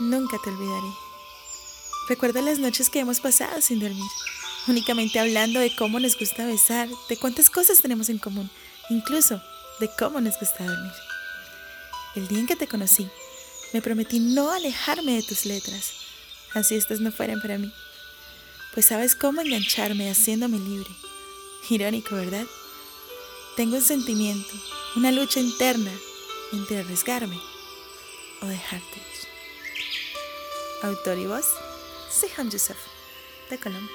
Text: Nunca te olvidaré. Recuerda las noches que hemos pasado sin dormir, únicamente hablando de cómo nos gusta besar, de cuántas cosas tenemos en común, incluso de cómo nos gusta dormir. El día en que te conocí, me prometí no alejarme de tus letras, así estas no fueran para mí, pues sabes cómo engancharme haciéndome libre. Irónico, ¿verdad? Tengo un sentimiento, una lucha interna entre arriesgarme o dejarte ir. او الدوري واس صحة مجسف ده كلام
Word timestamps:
Nunca 0.00 0.38
te 0.42 0.50
olvidaré. 0.50 0.92
Recuerda 2.08 2.42
las 2.42 2.58
noches 2.58 2.90
que 2.90 2.98
hemos 2.98 3.20
pasado 3.20 3.60
sin 3.60 3.78
dormir, 3.78 4.10
únicamente 4.66 5.20
hablando 5.20 5.60
de 5.60 5.74
cómo 5.76 6.00
nos 6.00 6.18
gusta 6.18 6.44
besar, 6.46 6.88
de 7.08 7.16
cuántas 7.16 7.48
cosas 7.48 7.80
tenemos 7.80 8.08
en 8.08 8.18
común, 8.18 8.50
incluso 8.90 9.40
de 9.78 9.88
cómo 9.98 10.20
nos 10.20 10.38
gusta 10.38 10.64
dormir. 10.64 10.92
El 12.16 12.28
día 12.28 12.40
en 12.40 12.46
que 12.46 12.56
te 12.56 12.66
conocí, 12.66 13.08
me 13.72 13.80
prometí 13.80 14.18
no 14.18 14.50
alejarme 14.50 15.14
de 15.14 15.22
tus 15.22 15.46
letras, 15.46 15.92
así 16.54 16.74
estas 16.74 17.00
no 17.00 17.12
fueran 17.12 17.40
para 17.40 17.56
mí, 17.56 17.72
pues 18.74 18.86
sabes 18.86 19.14
cómo 19.14 19.40
engancharme 19.40 20.10
haciéndome 20.10 20.58
libre. 20.58 20.90
Irónico, 21.70 22.16
¿verdad? 22.16 22.46
Tengo 23.56 23.76
un 23.76 23.82
sentimiento, 23.82 24.54
una 24.96 25.12
lucha 25.12 25.38
interna 25.38 25.92
entre 26.52 26.80
arriesgarme 26.80 27.38
o 28.42 28.46
dejarte 28.46 28.96
ir. 28.96 29.33
او 30.84 30.90
الدوري 30.92 31.26
واس 31.26 31.44
صحة 32.22 32.42
مجسف 32.42 32.86
ده 33.50 33.56
كلام 33.56 33.86